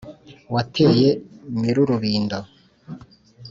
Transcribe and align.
wateye 0.53 1.09
nyir' 1.59 1.79
urubindo, 1.83 2.39